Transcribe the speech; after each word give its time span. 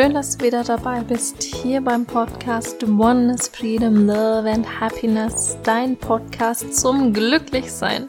schön, 0.00 0.14
dass 0.14 0.38
du 0.38 0.44
wieder 0.44 0.62
dabei 0.62 1.00
bist 1.00 1.42
hier 1.42 1.80
beim 1.80 2.06
Podcast 2.06 2.84
Oneness, 2.84 3.48
Freedom, 3.48 4.06
Love 4.06 4.48
and 4.48 4.80
Happiness, 4.80 5.58
dein 5.64 5.96
Podcast 5.96 6.72
zum 6.72 7.12
Glücklichsein. 7.12 8.06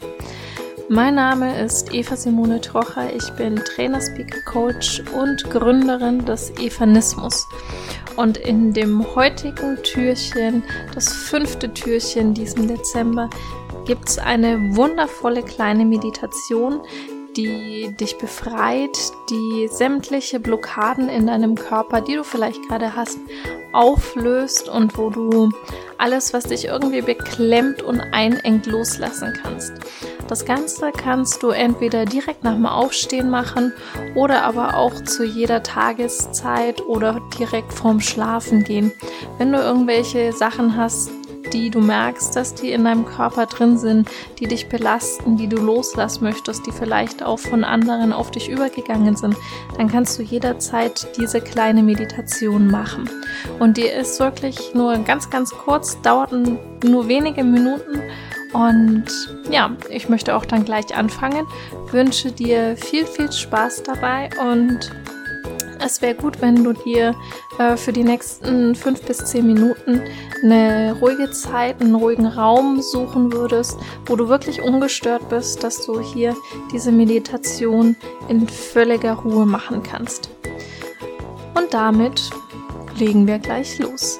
Mein 0.88 1.16
Name 1.16 1.60
ist 1.60 1.92
Eva 1.92 2.14
Simone 2.14 2.60
Trocher, 2.60 3.12
ich 3.12 3.28
bin 3.30 3.56
Trainer, 3.56 4.00
Speaker, 4.00 4.38
Coach 4.46 5.02
und 5.18 5.42
Gründerin 5.50 6.24
des 6.24 6.50
Evanismus. 6.60 7.44
Und 8.14 8.36
in 8.36 8.72
dem 8.72 9.04
heutigen 9.16 9.76
Türchen, 9.82 10.62
das 10.94 11.12
fünfte 11.12 11.74
Türchen 11.74 12.34
diesem 12.34 12.68
Dezember, 12.68 13.28
gibt 13.84 14.08
es 14.08 14.18
eine 14.18 14.76
wundervolle 14.76 15.42
kleine 15.42 15.84
Meditation, 15.84 16.82
die 17.36 17.94
dich 17.98 18.18
befreit, 18.18 18.96
die 19.30 19.68
sämtliche 19.68 20.40
Blockaden 20.40 21.08
in 21.08 21.26
deinem 21.26 21.54
Körper, 21.54 22.00
die 22.00 22.16
du 22.16 22.24
vielleicht 22.24 22.66
gerade 22.68 22.96
hast, 22.96 23.18
auflöst 23.72 24.68
und 24.68 24.98
wo 24.98 25.10
du 25.10 25.50
alles, 25.98 26.32
was 26.32 26.44
dich 26.44 26.64
irgendwie 26.64 27.02
beklemmt 27.02 27.82
und 27.82 28.00
einengt, 28.00 28.66
loslassen 28.66 29.38
kannst. 29.42 29.72
Das 30.28 30.44
Ganze 30.44 30.92
kannst 30.92 31.42
du 31.42 31.50
entweder 31.50 32.04
direkt 32.04 32.44
nach 32.44 32.54
dem 32.54 32.66
Aufstehen 32.66 33.30
machen 33.30 33.72
oder 34.14 34.44
aber 34.44 34.76
auch 34.76 34.94
zu 35.02 35.24
jeder 35.24 35.62
Tageszeit 35.62 36.86
oder 36.86 37.20
direkt 37.38 37.72
vorm 37.72 38.00
Schlafen 38.00 38.62
gehen. 38.62 38.92
Wenn 39.38 39.52
du 39.52 39.58
irgendwelche 39.58 40.32
Sachen 40.32 40.76
hast, 40.76 41.10
die 41.52 41.70
du 41.70 41.80
merkst, 41.80 42.34
dass 42.34 42.54
die 42.54 42.72
in 42.72 42.84
deinem 42.84 43.04
Körper 43.04 43.46
drin 43.46 43.78
sind, 43.78 44.08
die 44.38 44.46
dich 44.46 44.68
belasten, 44.68 45.36
die 45.36 45.48
du 45.48 45.56
loslassen 45.56 46.24
möchtest, 46.24 46.66
die 46.66 46.72
vielleicht 46.72 47.22
auch 47.22 47.38
von 47.38 47.64
anderen 47.64 48.12
auf 48.12 48.30
dich 48.30 48.48
übergegangen 48.48 49.16
sind, 49.16 49.36
dann 49.76 49.88
kannst 49.88 50.18
du 50.18 50.22
jederzeit 50.22 51.08
diese 51.18 51.40
kleine 51.40 51.82
Meditation 51.82 52.68
machen. 52.68 53.08
Und 53.58 53.76
die 53.76 53.86
ist 53.86 54.20
wirklich 54.20 54.74
nur 54.74 54.96
ganz, 54.98 55.30
ganz 55.30 55.50
kurz, 55.50 56.00
dauert 56.02 56.32
nur 56.84 57.08
wenige 57.08 57.44
Minuten. 57.44 58.00
Und 58.52 59.04
ja, 59.50 59.76
ich 59.90 60.08
möchte 60.08 60.34
auch 60.34 60.44
dann 60.44 60.64
gleich 60.64 60.94
anfangen. 60.94 61.46
Wünsche 61.90 62.32
dir 62.32 62.76
viel, 62.76 63.06
viel 63.06 63.30
Spaß 63.30 63.84
dabei 63.84 64.28
und 64.40 64.90
es 65.84 66.02
wäre 66.02 66.14
gut, 66.14 66.40
wenn 66.40 66.62
du 66.62 66.72
dir 66.72 67.14
äh, 67.58 67.76
für 67.76 67.92
die 67.92 68.04
nächsten 68.04 68.74
fünf 68.74 69.02
bis 69.02 69.18
zehn 69.18 69.46
Minuten 69.46 70.00
eine 70.42 70.96
ruhige 71.00 71.30
Zeit, 71.30 71.80
einen 71.80 71.94
ruhigen 71.94 72.26
Raum 72.26 72.80
suchen 72.80 73.32
würdest, 73.32 73.78
wo 74.06 74.16
du 74.16 74.28
wirklich 74.28 74.62
ungestört 74.62 75.28
bist, 75.28 75.62
dass 75.64 75.84
du 75.84 76.00
hier 76.00 76.36
diese 76.72 76.92
Meditation 76.92 77.96
in 78.28 78.48
völliger 78.48 79.14
Ruhe 79.14 79.46
machen 79.46 79.82
kannst. 79.82 80.30
Und 81.54 81.72
damit 81.74 82.30
legen 82.98 83.26
wir 83.26 83.38
gleich 83.38 83.78
los. 83.78 84.18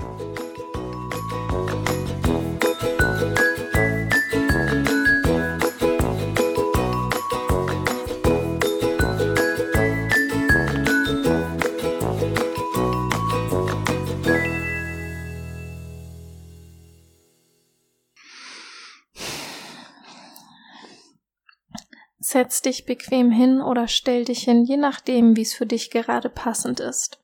Setz 22.30 22.62
dich 22.62 22.84
bequem 22.84 23.32
hin 23.32 23.60
oder 23.60 23.88
stell 23.88 24.24
dich 24.24 24.44
hin, 24.44 24.64
je 24.64 24.76
nachdem, 24.76 25.34
wie 25.34 25.42
es 25.42 25.52
für 25.52 25.66
dich 25.66 25.90
gerade 25.90 26.30
passend 26.30 26.78
ist. 26.78 27.20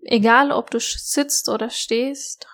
Egal, 0.00 0.50
ob 0.50 0.70
du 0.70 0.80
sitzt 0.80 1.50
oder 1.50 1.68
stehst, 1.68 2.46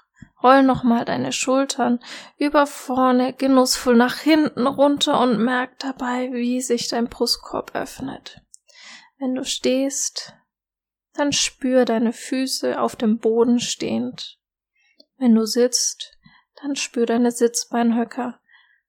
roll 0.43 0.65
nochmal 0.65 1.05
deine 1.05 1.31
Schultern 1.31 2.01
über 2.39 2.67
vorne 2.67 3.35
genussvoll 3.35 3.95
nach 3.95 4.19
hinten 4.19 4.67
runter 4.67 5.21
und 5.21 5.39
merk 5.39 5.79
dabei, 5.79 6.33
wie 6.33 6.61
sich 6.61 6.89
dein 6.89 7.07
Brustkorb 7.07 7.71
öffnet. 7.73 8.41
Wenn 9.21 9.37
du 9.37 9.45
stehst, 9.45 10.35
dann 11.13 11.31
spür 11.31 11.85
deine 11.85 12.13
Füße 12.13 12.81
auf 12.81 12.97
dem 12.97 13.21
Boden 13.21 13.61
stehend. 13.61 14.41
Wenn 15.19 15.37
du 15.37 15.47
sitzt, 15.47 16.19
dann 16.61 16.75
spür 16.75 17.07
deine 17.07 17.31
Sitzbeinhöcker 17.31 18.41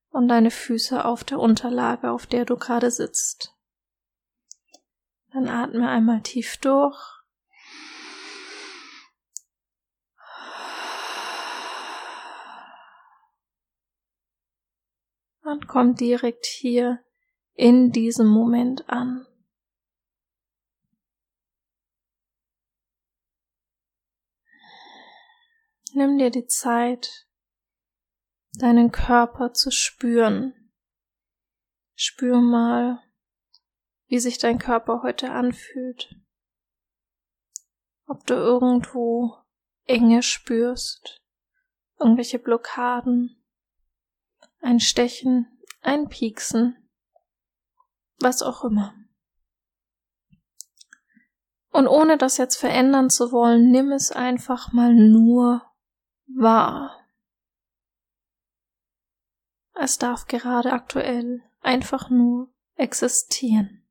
und 0.10 0.28
deine 0.28 0.52
Füße 0.52 1.06
auf 1.06 1.24
der 1.24 1.40
Unterlage, 1.40 2.12
auf 2.12 2.26
der 2.26 2.46
du 2.46 2.58
gerade 2.58 2.92
sitzt. 2.92 3.56
Dann 5.32 5.48
atme 5.48 5.88
einmal 5.88 6.22
tief 6.22 6.58
durch. 6.58 6.98
Und 15.42 15.68
komm 15.68 15.96
direkt 15.96 16.46
hier 16.46 17.04
in 17.54 17.92
diesem 17.92 18.28
Moment 18.28 18.88
an. 18.90 19.26
Nimm 25.94 26.18
dir 26.20 26.30
die 26.30 26.46
Zeit, 26.46 27.28
deinen 28.54 28.92
Körper 28.92 29.54
zu 29.54 29.72
spüren. 29.72 30.54
Spür 31.96 32.40
mal, 32.42 33.04
wie 34.08 34.20
sich 34.20 34.38
dein 34.38 34.58
Körper 34.58 35.04
heute 35.04 35.32
anfühlt. 35.32 36.16
Ob 38.08 38.26
du 38.26 38.34
irgendwo 38.34 39.38
Enge 39.86 40.24
spürst, 40.24 41.22
irgendwelche 42.00 42.40
Blockaden, 42.40 43.44
ein 44.62 44.80
Stechen, 44.80 45.60
ein 45.82 46.10
Pieksen, 46.10 46.90
was 48.20 48.42
auch 48.42 48.64
immer. 48.64 48.94
Und 51.72 51.88
ohne 51.88 52.18
das 52.18 52.38
jetzt 52.38 52.56
verändern 52.56 53.10
zu 53.10 53.32
wollen, 53.32 53.70
nimm 53.70 53.92
es 53.92 54.12
einfach 54.12 54.74
mal 54.74 54.94
nur 54.94 55.62
wahr. 56.28 56.99
Es 59.82 59.98
darf 59.98 60.26
gerade 60.26 60.74
aktuell 60.74 61.42
einfach 61.62 62.10
nur 62.10 62.54
existieren. 62.76 63.88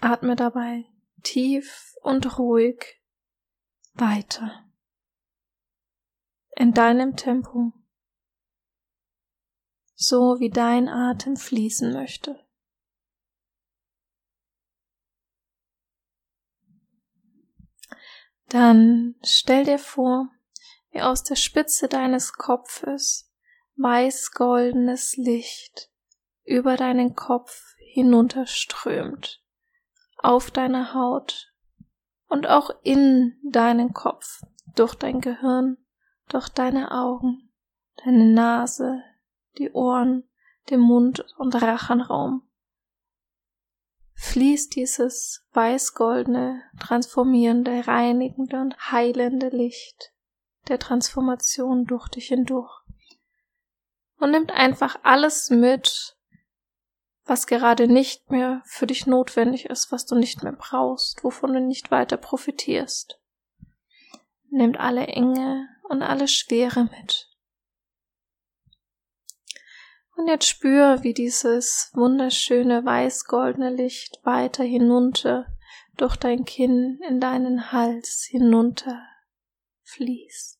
Atme 0.00 0.34
dabei 0.34 0.86
tief 1.22 1.94
und 2.02 2.36
ruhig 2.36 3.00
weiter. 3.92 4.68
In 6.56 6.72
deinem 6.72 7.14
Tempo. 7.14 7.74
So 9.94 10.40
wie 10.40 10.50
dein 10.50 10.88
Atem 10.88 11.36
fließen 11.36 11.92
möchte. 11.92 12.44
Dann 18.46 19.14
stell 19.22 19.64
dir 19.64 19.78
vor, 19.78 20.28
wie 20.90 21.02
aus 21.02 21.22
der 21.22 21.36
Spitze 21.36 21.88
deines 21.88 22.32
Kopfes 22.32 23.30
weiß-goldenes 23.76 25.16
Licht 25.16 25.90
über 26.44 26.76
deinen 26.76 27.14
Kopf 27.14 27.74
hinunterströmt, 27.78 29.42
auf 30.18 30.50
deine 30.50 30.92
Haut 30.94 31.52
und 32.28 32.46
auch 32.46 32.70
in 32.82 33.38
deinen 33.42 33.92
Kopf, 33.92 34.42
durch 34.74 34.94
dein 34.94 35.20
Gehirn, 35.20 35.78
durch 36.28 36.48
deine 36.48 36.92
Augen, 36.92 37.52
deine 38.04 38.32
Nase, 38.32 39.02
die 39.58 39.70
Ohren, 39.72 40.28
den 40.68 40.80
Mund 40.80 41.24
und 41.38 41.54
Rachenraum. 41.60 42.42
Fließt 44.14 44.76
dieses 44.76 45.46
weiß-goldene, 45.52 46.62
transformierende, 46.78 47.86
reinigende 47.86 48.60
und 48.60 48.92
heilende 48.92 49.48
Licht 49.48 50.12
der 50.70 50.78
Transformation 50.78 51.84
durch 51.84 52.08
dich 52.08 52.28
hindurch. 52.28 52.72
Und 54.18 54.30
nimmt 54.30 54.52
einfach 54.52 54.98
alles 55.02 55.50
mit, 55.50 56.16
was 57.24 57.46
gerade 57.46 57.86
nicht 57.86 58.30
mehr 58.30 58.62
für 58.64 58.86
dich 58.86 59.06
notwendig 59.06 59.66
ist, 59.66 59.92
was 59.92 60.06
du 60.06 60.14
nicht 60.14 60.42
mehr 60.42 60.52
brauchst, 60.52 61.22
wovon 61.24 61.52
du 61.52 61.60
nicht 61.60 61.90
weiter 61.90 62.16
profitierst. 62.16 63.20
Nimmt 64.50 64.78
alle 64.78 65.06
Enge 65.06 65.68
und 65.88 66.02
alle 66.02 66.28
Schwere 66.28 66.84
mit. 66.84 67.28
Und 70.16 70.28
jetzt 70.28 70.48
spür, 70.48 71.02
wie 71.02 71.14
dieses 71.14 71.90
wunderschöne 71.94 72.84
weiß-goldene 72.84 73.70
Licht 73.70 74.20
weiter 74.22 74.64
hinunter 74.64 75.46
durch 75.96 76.16
dein 76.16 76.44
Kinn 76.44 77.00
in 77.08 77.20
deinen 77.20 77.72
Hals 77.72 78.26
hinunter 78.28 79.02
fließt. 79.82 80.59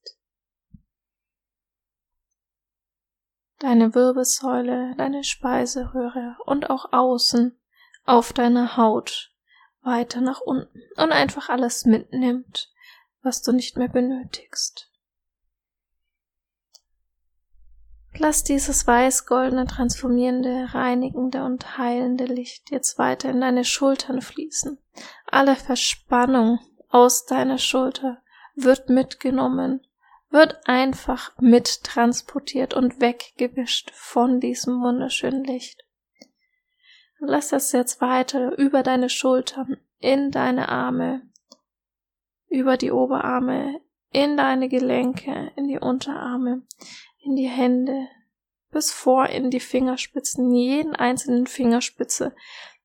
Deine 3.60 3.94
Wirbelsäule, 3.94 4.94
deine 4.96 5.22
Speiseröhre 5.22 6.36
und 6.46 6.70
auch 6.70 6.92
außen 6.92 7.56
auf 8.04 8.32
deiner 8.32 8.76
Haut 8.76 9.32
weiter 9.82 10.20
nach 10.20 10.40
unten 10.40 10.80
und 10.96 11.12
einfach 11.12 11.50
alles 11.50 11.84
mitnimmt, 11.84 12.72
was 13.22 13.42
du 13.42 13.52
nicht 13.52 13.76
mehr 13.76 13.88
benötigst. 13.88 14.90
Lass 18.14 18.44
dieses 18.44 18.86
weiß-goldene, 18.86 19.66
transformierende, 19.66 20.74
reinigende 20.74 21.44
und 21.44 21.78
heilende 21.78 22.24
Licht 22.24 22.70
jetzt 22.70 22.98
weiter 22.98 23.30
in 23.30 23.40
deine 23.40 23.64
Schultern 23.64 24.20
fließen. 24.20 24.78
Alle 25.26 25.54
Verspannung 25.54 26.60
aus 26.88 27.26
deiner 27.26 27.58
Schulter 27.58 28.22
wird 28.56 28.88
mitgenommen, 28.88 29.86
wird 30.30 30.66
einfach 30.66 31.32
mittransportiert 31.40 32.74
und 32.74 33.00
weggewischt 33.00 33.90
von 33.92 34.40
diesem 34.40 34.80
wunderschönen 34.80 35.44
Licht. 35.44 35.84
Lass 37.18 37.48
das 37.48 37.72
jetzt 37.72 38.00
weiter 38.00 38.56
über 38.56 38.82
deine 38.82 39.10
Schultern, 39.10 39.76
in 39.98 40.30
deine 40.30 40.68
Arme, 40.68 41.22
über 42.48 42.76
die 42.76 42.92
Oberarme, 42.92 43.80
in 44.12 44.36
deine 44.36 44.68
Gelenke, 44.68 45.52
in 45.56 45.68
die 45.68 45.78
Unterarme, 45.78 46.62
in 47.18 47.36
die 47.36 47.48
Hände, 47.48 48.08
bis 48.70 48.90
vor 48.92 49.26
in 49.26 49.50
die 49.50 49.60
Fingerspitzen, 49.60 50.54
jeden 50.54 50.94
einzelnen 50.94 51.46
Fingerspitze, 51.46 52.34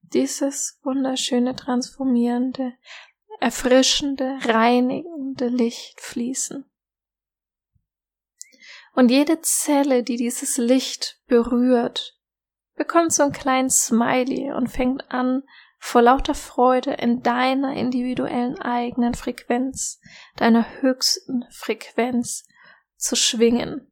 dieses 0.01 0.79
wunderschöne, 0.83 1.55
transformierende, 1.55 2.73
erfrischende, 3.39 4.37
reinigende 4.43 5.47
Licht 5.47 6.01
fließen. 6.01 6.65
Und 8.95 9.11
jede 9.11 9.41
Zelle, 9.41 10.03
die 10.03 10.15
dieses 10.15 10.57
Licht 10.57 11.19
berührt, 11.27 12.17
bekommt 12.75 13.11
so 13.13 13.23
einen 13.23 13.33
kleinen 13.33 13.69
Smiley 13.69 14.53
und 14.53 14.67
fängt 14.67 15.11
an, 15.11 15.43
vor 15.77 16.01
lauter 16.01 16.33
Freude 16.33 16.93
in 16.93 17.21
deiner 17.21 17.73
individuellen 17.73 18.57
eigenen 18.59 19.13
Frequenz, 19.13 19.99
deiner 20.37 20.81
höchsten 20.81 21.45
Frequenz 21.51 22.47
zu 22.95 23.15
schwingen. 23.15 23.91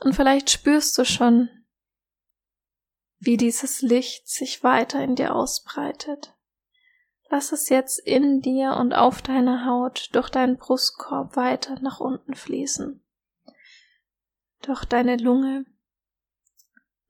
Und 0.00 0.14
vielleicht 0.14 0.50
spürst 0.50 0.96
du 0.98 1.04
schon, 1.04 1.48
wie 3.18 3.38
dieses 3.38 3.80
Licht 3.80 4.28
sich 4.28 4.62
weiter 4.62 5.02
in 5.02 5.16
dir 5.16 5.34
ausbreitet. 5.34 6.34
Lass 7.30 7.52
es 7.52 7.70
jetzt 7.70 7.98
in 7.98 8.42
dir 8.42 8.76
und 8.76 8.92
auf 8.92 9.22
deiner 9.22 9.64
Haut 9.64 10.10
durch 10.12 10.28
deinen 10.28 10.58
Brustkorb 10.58 11.36
weiter 11.36 11.80
nach 11.80 12.00
unten 12.00 12.34
fließen. 12.34 13.03
Durch 14.64 14.86
deine 14.86 15.18
Lunge, 15.18 15.66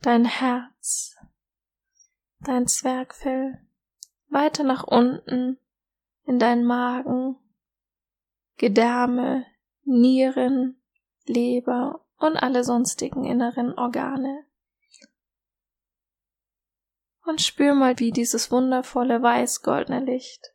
dein 0.02 0.24
Herz, 0.24 1.16
dein 2.40 2.66
Zwergfell, 2.66 3.64
weiter 4.28 4.64
nach 4.64 4.82
unten 4.82 5.60
in 6.24 6.40
deinen 6.40 6.64
Magen, 6.64 7.36
Gedärme, 8.56 9.46
Nieren, 9.84 10.82
Leber 11.26 12.04
und 12.18 12.36
alle 12.36 12.64
sonstigen 12.64 13.24
inneren 13.24 13.72
Organe. 13.78 14.44
Und 17.24 17.40
spür 17.40 17.74
mal, 17.74 18.00
wie 18.00 18.10
dieses 18.10 18.50
wundervolle 18.50 19.22
weiß-goldene 19.22 20.00
Licht 20.00 20.52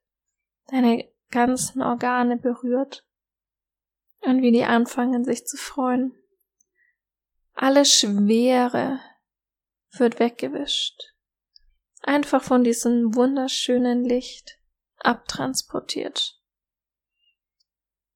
deine 0.67 1.09
ganzen 1.31 1.81
Organe 1.81 2.35
berührt 2.35 3.07
und 4.19 4.41
wie 4.41 4.51
die 4.51 4.65
anfangen 4.65 5.23
sich 5.23 5.47
zu 5.47 5.55
freuen. 5.55 6.18
Alle 7.61 7.83
Schwere 7.83 9.01
wird 9.91 10.21
weggewischt. 10.21 11.13
Einfach 12.03 12.41
von 12.41 12.63
diesem 12.63 13.15
wunderschönen 13.15 14.05
Licht 14.05 14.57
abtransportiert. 14.99 16.41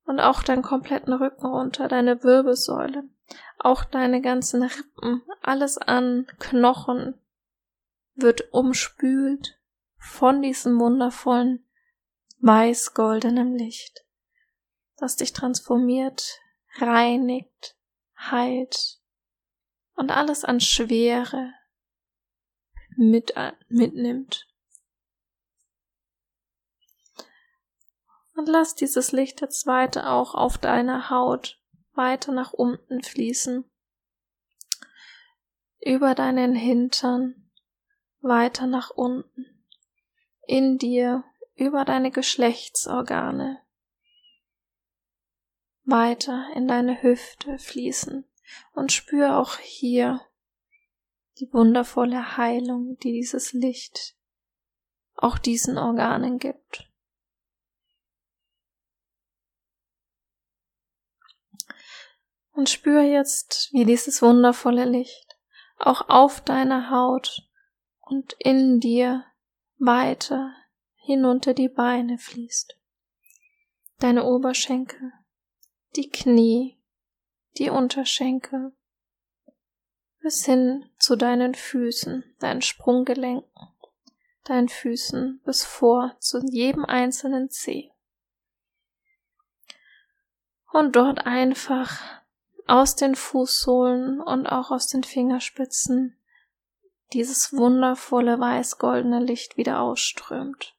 Und 0.06 0.22
auch 0.22 0.44
deinen 0.44 0.62
kompletten 0.62 1.12
Rücken 1.12 1.46
runter, 1.46 1.90
deine 1.90 2.24
Wirbelsäule, 2.24 3.04
auch 3.60 3.84
deine 3.84 4.22
ganzen 4.22 4.64
Rippen, 4.64 5.24
alles 5.42 5.78
an 5.78 6.26
Knochen 6.40 7.20
wird 8.16 8.54
umspült 8.54 9.60
von 9.98 10.42
diesem 10.42 10.80
wundervollen 10.80 11.68
weiß-goldenen 12.40 13.58
Licht, 13.58 14.06
das 14.96 15.18
dich 15.18 15.34
transformiert, 15.34 16.40
reinigt, 16.80 17.76
heilt 18.18 19.03
und 19.96 20.12
alles 20.12 20.44
an 20.44 20.60
Schwere 20.60 21.54
mit, 22.98 23.34
mitnimmt. 23.68 24.48
Und 28.36 28.48
lass 28.48 28.76
dieses 28.76 29.12
Licht 29.12 29.42
jetzt 29.42 29.68
weiter 29.68 30.12
auch 30.12 30.34
auf 30.34 30.58
deiner 30.58 31.10
Haut 31.10 31.60
weiter 31.94 32.32
nach 32.32 32.54
unten 32.54 33.04
fließen, 33.04 33.70
über 35.80 36.16
deinen 36.16 36.56
Hintern, 36.56 37.52
weiter 38.22 38.66
nach 38.66 38.90
unten, 38.90 39.64
in 40.48 40.80
dir, 40.80 41.24
über 41.54 41.86
deine 41.86 42.10
Geschlechtsorgane, 42.10 43.62
weiter 45.84 46.48
in 46.56 46.68
deine 46.68 47.04
Hüfte 47.04 47.60
fließen 47.60 48.28
und 48.74 48.92
spür 48.92 49.38
auch 49.38 49.58
hier 49.58 50.22
die 51.40 51.52
wundervolle 51.52 52.38
Heilung, 52.38 52.98
die 52.98 53.12
dieses 53.12 53.54
Licht 53.54 54.16
auch 55.16 55.38
diesen 55.38 55.78
Organen 55.78 56.40
gibt. 56.40 56.90
Und 62.52 62.70
spür 62.70 63.02
jetzt, 63.02 63.70
wie 63.72 63.86
dieses 63.86 64.22
wundervolle 64.22 64.86
Licht 64.86 65.38
auch 65.78 66.08
auf 66.08 66.42
deiner 66.42 66.92
Haut 66.92 67.50
und 68.00 68.34
in 68.40 68.80
dir 68.80 69.26
weiter 69.78 70.54
hinunter 70.96 71.54
die 71.54 71.70
Beine 71.70 72.18
fließt. 72.18 72.78
Deine 74.00 74.24
Oberschenkel, 74.26 75.12
die 75.96 76.10
Knie, 76.10 76.80
die 77.58 77.70
Unterschenkel, 77.70 78.74
bis 80.20 80.46
hin 80.46 80.90
zu 80.98 81.16
deinen 81.16 81.54
Füßen, 81.54 82.24
deinen 82.40 82.62
Sprunggelenken, 82.62 83.68
deinen 84.46 84.70
Füßen 84.70 85.42
bis 85.46 85.64
vor 85.64 86.16
zu 86.20 86.40
jedem 86.40 86.86
einzelnen 86.86 87.50
Zeh. 87.50 87.92
Und 90.72 90.96
dort 90.96 91.26
einfach 91.26 92.00
aus 92.66 92.96
den 92.96 93.16
Fußsohlen 93.16 94.22
und 94.22 94.48
auch 94.48 94.72
aus 94.72 94.88
den 94.88 95.04
Fingerspitzen 95.04 96.18
dieses 97.12 97.54
wundervolle 97.54 98.40
weiß-goldene 98.40 99.20
Licht 99.20 99.58
wieder 99.58 99.82
ausströmt. 99.82 100.76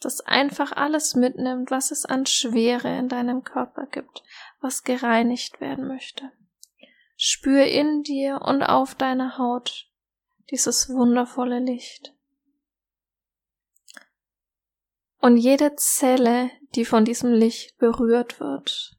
Das 0.00 0.20
einfach 0.20 0.72
alles 0.72 1.14
mitnimmt, 1.14 1.70
was 1.70 1.90
es 1.90 2.04
an 2.04 2.26
Schwere 2.26 2.96
in 2.98 3.08
deinem 3.08 3.42
Körper 3.42 3.86
gibt, 3.86 4.22
was 4.60 4.84
gereinigt 4.84 5.60
werden 5.60 5.88
möchte. 5.88 6.30
Spür 7.16 7.64
in 7.64 8.04
dir 8.04 8.42
und 8.42 8.62
auf 8.62 8.94
deiner 8.94 9.38
Haut 9.38 9.90
dieses 10.50 10.88
wundervolle 10.88 11.58
Licht. 11.58 12.14
Und 15.20 15.36
jede 15.36 15.74
Zelle, 15.74 16.50
die 16.76 16.84
von 16.84 17.04
diesem 17.04 17.32
Licht 17.32 17.76
berührt 17.78 18.38
wird, 18.38 18.96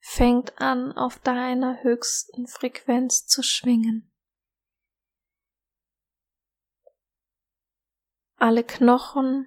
fängt 0.00 0.60
an, 0.60 0.92
auf 0.92 1.18
deiner 1.18 1.82
höchsten 1.82 2.46
Frequenz 2.46 3.26
zu 3.26 3.42
schwingen. 3.42 4.12
Alle 8.36 8.64
Knochen, 8.64 9.46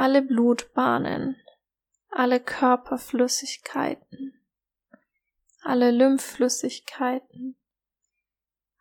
alle 0.00 0.22
Blutbahnen, 0.22 1.36
alle 2.08 2.40
Körperflüssigkeiten, 2.40 4.32
alle 5.60 5.90
Lymphflüssigkeiten, 5.90 7.56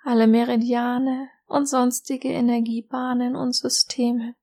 alle 0.02 0.28
Meridiane 0.28 1.30
und 1.46 1.68
sonstige 1.68 2.30
Energiebahnen 2.30 3.36
und 3.36 3.54
Systeme 3.54 4.36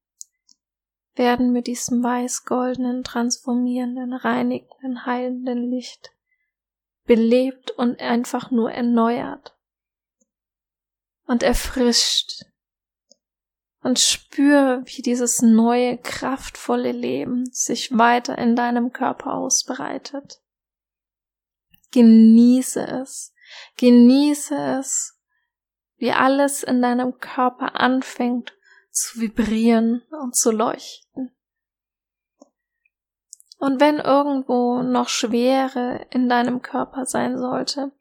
werden 1.15 1.51
mit 1.51 1.67
diesem 1.67 2.03
weiß-goldenen, 2.05 3.05
transformierenden, 3.05 4.13
reinigenden, 4.13 5.07
heilenden 5.07 5.71
Licht 5.71 6.13
belebt 7.07 7.71
und 7.71 8.01
einfach 8.01 8.51
nur 8.51 8.71
erneuert 8.71 9.57
und 11.25 11.43
erfrischt 11.43 12.45
und 13.87 14.01
spür, 14.01 14.83
wie 14.87 15.01
dieses 15.01 15.43
neue, 15.43 15.97
kraftvolle 15.97 16.91
Leben 16.91 17.47
sich 17.53 17.97
weiter 17.97 18.37
in 18.37 18.57
deinem 18.57 18.93
Körper 18.93 19.35
ausbreitet. 19.35 20.43
Genieße 21.93 22.85
es, 22.85 23.33
genieße 23.77 24.57
es 24.81 25.21
wie 25.99 26.11
alles 26.11 26.65
in 26.65 26.83
deinem 26.83 27.19
Körper 27.21 27.81
anfängt 27.81 28.55
zu 28.91 29.21
vibrieren 29.21 30.03
und 30.21 30.35
zu 30.35 30.51
leuchten. 30.51 31.31
Und 33.59 33.81
wenn 33.81 33.99
irgendwo 33.99 34.83
noch 34.83 35.09
Schwere 35.09 36.07
in 36.11 36.29
deinem 36.29 36.61
Körper 36.61 37.07
sein 37.07 37.39
sollte, 37.39 37.93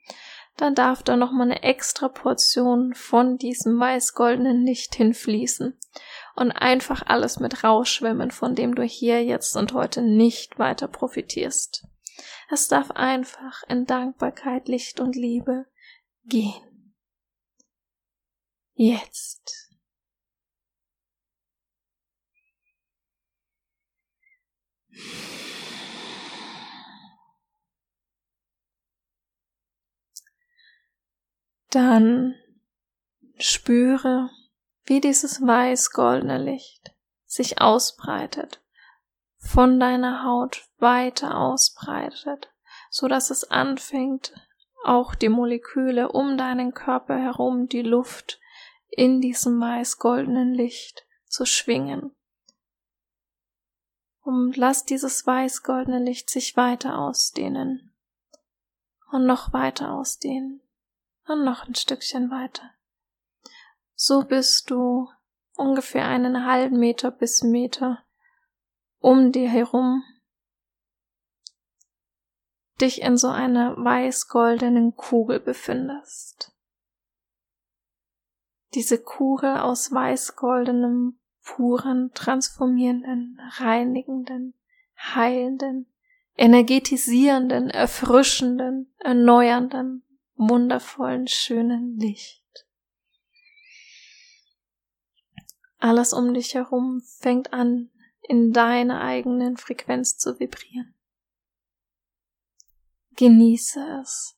dann 0.57 0.75
darf 0.75 1.03
da 1.03 1.15
noch 1.17 1.31
mal 1.31 1.43
eine 1.43 1.63
extra 1.63 2.07
Portion 2.07 2.93
von 2.93 3.37
diesem 3.37 3.79
weiß-goldenen 3.79 4.65
Licht 4.65 4.95
hinfließen 4.95 5.77
und 6.35 6.51
einfach 6.51 7.03
alles 7.05 7.39
mit 7.39 7.63
rausschwimmen, 7.63 8.31
von 8.31 8.55
dem 8.55 8.75
du 8.75 8.83
hier 8.83 9.23
jetzt 9.23 9.55
und 9.57 9.73
heute 9.73 10.01
nicht 10.01 10.57
weiter 10.57 10.87
profitierst. 10.87 11.87
Es 12.49 12.67
darf 12.67 12.91
einfach 12.91 13.63
in 13.67 13.85
Dankbarkeit, 13.85 14.67
Licht 14.67 14.99
und 14.99 15.15
Liebe 15.15 15.65
gehen. 16.25 16.93
Jetzt. 18.73 19.64
Dann 31.75 32.35
spüre, 33.37 34.29
wie 34.85 35.01
dieses 35.01 35.41
weiß-goldene 35.41 36.37
Licht 36.37 36.95
sich 37.25 37.59
ausbreitet, 37.59 38.63
von 39.39 39.77
deiner 39.77 40.23
Haut 40.23 40.69
weiter 40.77 41.37
ausbreitet, 41.37 42.49
so 42.89 43.09
dass 43.09 43.29
es 43.29 43.51
anfängt, 43.51 44.33
auch 44.85 45.15
die 45.15 45.27
Moleküle 45.27 46.13
um 46.13 46.37
deinen 46.37 46.73
Körper 46.73 47.17
herum, 47.17 47.67
die 47.67 47.81
Luft 47.81 48.39
in 48.87 49.19
diesem 49.19 49.59
weiß-goldenen 49.59 50.53
Licht 50.53 51.05
zu 51.25 51.45
schwingen. 51.45 52.15
Und 54.21 54.55
lass 54.55 54.85
dieses 54.85 55.27
weiß-goldene 55.27 55.99
Licht 55.99 56.29
sich 56.29 56.55
weiter 56.55 56.99
ausdehnen 56.99 57.93
und 59.11 59.25
noch 59.25 59.51
weiter 59.51 59.91
ausdehnen 59.91 60.61
und 61.27 61.43
noch 61.43 61.67
ein 61.67 61.75
Stückchen 61.75 62.29
weiter. 62.29 62.71
So 63.95 64.23
bist 64.23 64.69
du 64.69 65.09
ungefähr 65.55 66.07
einen 66.07 66.45
halben 66.45 66.79
Meter 66.79 67.11
bis 67.11 67.43
Meter 67.43 68.03
um 68.99 69.31
dir 69.31 69.49
herum 69.49 70.03
dich 72.81 73.01
in 73.01 73.17
so 73.17 73.29
einer 73.29 73.75
weiß-goldenen 73.77 74.95
Kugel 74.95 75.39
befindest. 75.39 76.51
Diese 78.73 79.01
Kugel 79.01 79.57
aus 79.59 79.91
weiß-goldenem, 79.91 81.17
puren, 81.43 82.11
transformierenden, 82.13 83.39
reinigenden, 83.57 84.53
heilenden, 84.97 85.85
energetisierenden, 86.35 87.69
erfrischenden, 87.69 88.93
erneuernden, 88.99 90.03
wundervollen, 90.35 91.27
schönen 91.27 91.97
Licht. 91.97 92.43
Alles 95.77 96.13
um 96.13 96.33
dich 96.33 96.53
herum 96.55 97.01
fängt 97.19 97.53
an, 97.53 97.91
in 98.21 98.53
deiner 98.53 99.01
eigenen 99.01 99.57
Frequenz 99.57 100.17
zu 100.17 100.39
vibrieren. 100.39 100.95
Genieße 103.17 103.99
es. 104.01 104.35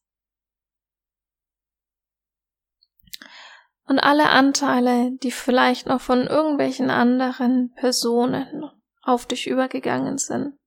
Und 3.85 3.99
alle 3.99 4.29
Anteile, 4.29 5.11
die 5.23 5.31
vielleicht 5.31 5.87
noch 5.87 6.01
von 6.01 6.27
irgendwelchen 6.27 6.89
anderen 6.89 7.71
Personen 7.75 8.69
auf 9.01 9.25
dich 9.25 9.47
übergegangen 9.47 10.17
sind, 10.17 10.59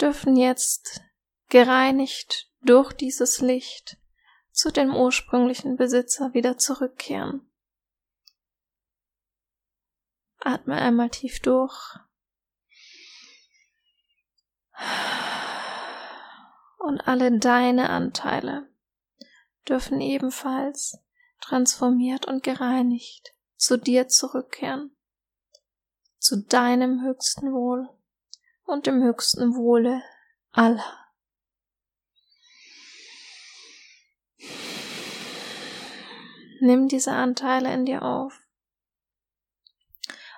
dürfen 0.00 0.36
jetzt 0.36 1.02
gereinigt 1.48 2.50
durch 2.62 2.92
dieses 2.92 3.40
Licht 3.40 3.98
zu 4.54 4.70
dem 4.70 4.94
ursprünglichen 4.94 5.76
Besitzer 5.76 6.32
wieder 6.32 6.56
zurückkehren. 6.56 7.50
Atme 10.38 10.76
einmal 10.76 11.10
tief 11.10 11.40
durch. 11.40 11.98
Und 16.78 17.08
alle 17.08 17.36
deine 17.36 17.90
Anteile 17.90 18.68
dürfen 19.68 20.00
ebenfalls 20.00 20.98
transformiert 21.40 22.26
und 22.26 22.44
gereinigt 22.44 23.34
zu 23.56 23.76
dir 23.76 24.06
zurückkehren, 24.06 24.94
zu 26.18 26.42
deinem 26.42 27.02
höchsten 27.02 27.52
Wohl 27.52 27.88
und 28.64 28.86
dem 28.86 29.02
höchsten 29.02 29.56
Wohle 29.56 30.00
aller. 30.52 31.03
Nimm 36.64 36.88
diese 36.88 37.12
Anteile 37.12 37.74
in 37.74 37.84
dir 37.84 38.02
auf 38.02 38.40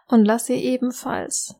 und 0.09 0.25
lass 0.25 0.47
sie 0.47 0.55
ebenfalls 0.55 1.55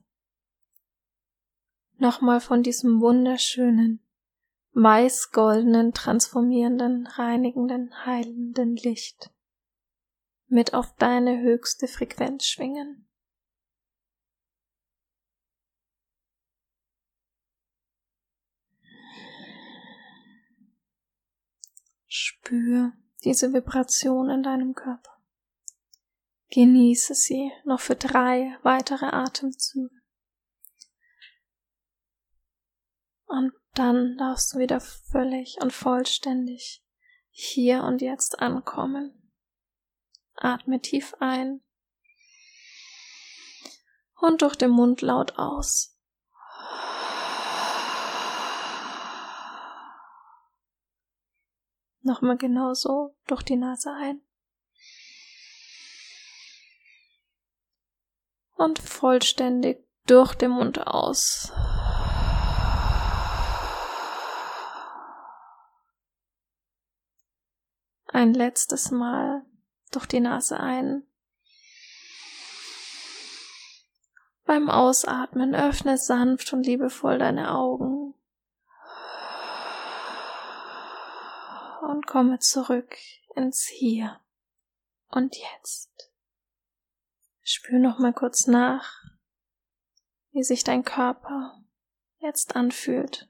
nochmal 1.99 2.41
von 2.41 2.65
diesem 2.65 3.01
wunderschönen, 3.01 4.05
weiß-goldenen, 4.73 5.93
transformierenden, 5.93 7.07
reinigenden, 7.07 8.05
heilenden 8.05 8.75
Licht 8.75 9.31
mit 10.49 10.75
auf 10.75 10.97
deine 10.97 11.41
höchste 11.43 11.87
Frequenz 11.87 12.45
schwingen. 12.47 13.09
Spür 22.09 22.95
diese 23.27 23.53
Vibration 23.53 24.31
in 24.31 24.45
deinem 24.45 24.75
Körper. 24.75 25.11
Genieße 26.51 27.15
sie 27.15 27.51
noch 27.65 27.81
für 27.81 27.97
drei 27.97 28.57
weitere 28.63 29.07
Atemzüge. 29.07 30.01
Und 33.25 33.53
dann 33.75 34.17
darfst 34.17 34.55
du 34.55 34.59
wieder 34.59 34.81
völlig 34.81 35.59
und 35.61 35.73
vollständig 35.73 36.85
hier 37.31 37.83
und 37.83 38.01
jetzt 38.01 38.39
ankommen. 38.39 39.33
Atme 40.37 40.81
tief 40.81 41.15
ein 41.19 41.63
und 44.21 44.43
durch 44.43 44.55
den 44.55 44.71
Mund 44.71 45.03
laut 45.03 45.37
aus. 45.37 45.96
Nochmal 52.07 52.37
genauso 52.37 53.17
durch 53.27 53.43
die 53.43 53.57
Nase 53.57 53.91
ein. 53.91 54.21
Und 58.55 58.79
vollständig 58.79 59.85
durch 60.07 60.37
den 60.37 60.53
Mund 60.53 60.87
aus. 60.87 61.53
Ein 68.07 68.35
letztes 68.35 68.93
Mal 68.93 69.45
durch 69.91 70.07
die 70.07 70.21
Nase 70.21 70.61
ein. 70.61 71.03
Beim 74.45 74.71
Ausatmen 74.71 75.57
öffne 75.57 75.99
sanft 75.99 76.53
und 76.53 76.65
liebevoll 76.65 77.19
deine 77.19 77.53
Augen. 77.53 77.96
Und 81.87 82.07
komme 82.07 82.39
zurück 82.39 82.97
ins 83.35 83.67
Hier 83.67 84.21
und 85.09 85.37
Jetzt. 85.37 86.13
Spür 87.43 87.79
noch 87.79 87.99
mal 87.99 88.13
kurz 88.13 88.47
nach, 88.47 89.03
wie 90.33 90.43
sich 90.43 90.65
dein 90.65 90.85
Körper 90.85 91.63
jetzt 92.19 92.57
anfühlt. 92.57 93.29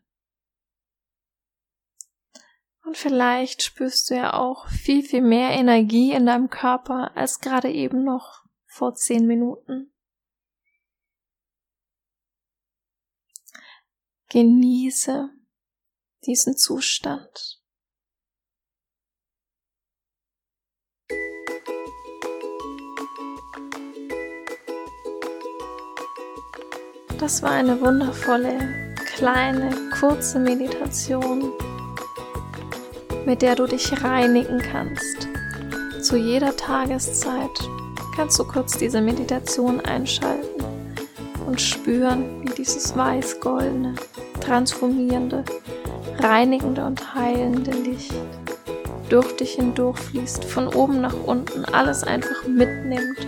Und 2.84 2.96
vielleicht 2.96 3.62
spürst 3.62 4.10
du 4.10 4.14
ja 4.14 4.34
auch 4.34 4.68
viel, 4.68 5.02
viel 5.02 5.22
mehr 5.22 5.50
Energie 5.50 6.12
in 6.12 6.25
deinem 6.25 6.50
Körper 6.50 7.16
als 7.16 7.40
gerade 7.40 7.70
eben 7.70 8.04
noch 8.04 8.44
vor 8.64 8.94
zehn 8.94 9.26
Minuten. 9.26 9.92
Genieße 14.28 15.30
diesen 16.26 16.56
Zustand. 16.56 17.60
Das 27.26 27.42
war 27.42 27.50
eine 27.50 27.80
wundervolle, 27.80 28.56
kleine, 29.16 29.71
kurze 29.99 30.38
Meditation, 30.38 31.50
mit 33.25 33.42
der 33.42 33.56
du 33.56 33.66
dich 33.66 34.04
reinigen 34.04 34.61
kannst 34.61 35.26
zu 36.02 36.16
jeder 36.16 36.56
Tageszeit 36.56 37.50
kannst 38.14 38.38
du 38.38 38.45
kurz 38.45 38.78
diese 38.78 39.00
Meditation 39.00 39.80
einschalten 39.80 40.62
und 41.49 41.61
spüren, 41.61 42.45
wie 42.45 42.54
dieses 42.54 42.97
weiß-goldene, 42.97 43.97
transformierende, 44.40 45.45
reinigende 46.21 46.85
und 46.85 47.12
heilende 47.16 47.73
Licht 47.73 48.14
durch 49.09 49.35
dich 49.35 49.54
hindurchfließt, 49.54 50.45
von 50.45 50.73
oben 50.73 51.00
nach 51.00 51.16
unten 51.26 51.64
alles 51.64 52.04
einfach 52.04 52.47
mitnimmt, 52.47 53.18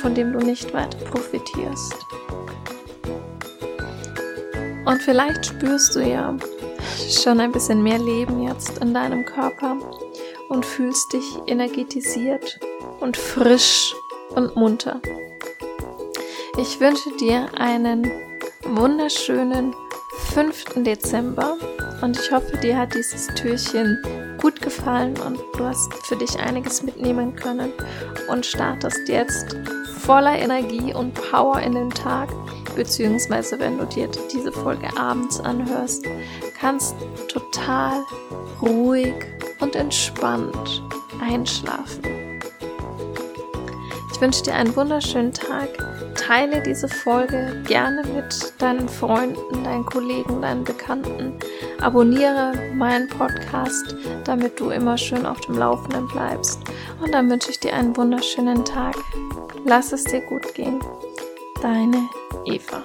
von 0.00 0.14
dem 0.14 0.32
du 0.32 0.38
nicht 0.38 0.72
weiter 0.72 0.96
profitierst. 1.04 1.96
Und 4.90 5.00
vielleicht 5.00 5.46
spürst 5.46 5.94
du 5.94 6.00
ja 6.00 6.36
schon 7.08 7.38
ein 7.38 7.52
bisschen 7.52 7.80
mehr 7.80 8.00
Leben 8.00 8.42
jetzt 8.42 8.78
in 8.78 8.92
deinem 8.92 9.24
Körper 9.24 9.76
und 10.48 10.66
fühlst 10.66 11.12
dich 11.12 11.38
energetisiert 11.46 12.58
und 12.98 13.16
frisch 13.16 13.94
und 14.34 14.56
munter. 14.56 15.00
Ich 16.58 16.80
wünsche 16.80 17.16
dir 17.18 17.46
einen 17.56 18.10
wunderschönen 18.64 19.76
5. 20.34 20.82
Dezember 20.82 21.56
und 22.02 22.18
ich 22.18 22.32
hoffe, 22.32 22.56
dir 22.56 22.76
hat 22.76 22.92
dieses 22.92 23.28
Türchen 23.36 23.96
gut 24.38 24.60
gefallen 24.60 25.14
und 25.24 25.38
du 25.56 25.66
hast 25.66 25.94
für 26.04 26.16
dich 26.16 26.36
einiges 26.40 26.82
mitnehmen 26.82 27.36
können 27.36 27.72
und 28.28 28.44
startest 28.44 29.08
jetzt 29.08 29.56
voller 30.00 30.36
Energie 30.36 30.92
und 30.92 31.14
Power 31.14 31.60
in 31.60 31.76
den 31.76 31.90
Tag, 31.90 32.28
beziehungsweise 32.74 33.58
wenn 33.58 33.78
du 33.78 33.86
dir 33.86 34.08
diese 34.32 34.52
Folge 34.52 34.88
abends 34.96 35.40
anhörst, 35.40 36.04
kannst 36.58 36.94
total 37.28 38.04
ruhig 38.62 39.14
und 39.60 39.76
entspannt 39.76 40.82
einschlafen. 41.20 42.02
Ich 44.12 44.20
wünsche 44.20 44.42
dir 44.42 44.54
einen 44.54 44.76
wunderschönen 44.76 45.32
Tag. 45.32 45.68
Teile 46.14 46.62
diese 46.62 46.88
Folge 46.88 47.62
gerne 47.66 48.02
mit 48.14 48.52
deinen 48.58 48.86
Freunden, 48.86 49.64
deinen 49.64 49.86
Kollegen, 49.86 50.42
deinen 50.42 50.62
Bekannten. 50.62 51.38
Abonniere 51.80 52.52
meinen 52.74 53.08
Podcast, 53.08 53.96
damit 54.24 54.60
du 54.60 54.68
immer 54.68 54.98
schön 54.98 55.24
auf 55.24 55.40
dem 55.40 55.56
Laufenden 55.56 56.06
bleibst. 56.08 56.60
Und 57.02 57.12
dann 57.12 57.30
wünsche 57.30 57.50
ich 57.50 57.60
dir 57.60 57.72
einen 57.72 57.96
wunderschönen 57.96 58.62
Tag. 58.64 58.96
Lass 59.64 59.92
es 59.92 60.04
dir 60.04 60.20
gut 60.20 60.54
gehen. 60.54 60.80
Deine 61.60 62.08
Eva. 62.46 62.82